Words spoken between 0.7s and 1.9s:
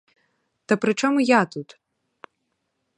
при чому я тут?